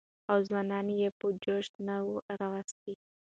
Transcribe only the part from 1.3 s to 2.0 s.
جوش نه